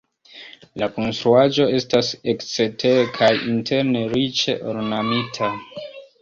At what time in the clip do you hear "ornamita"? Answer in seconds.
4.73-5.53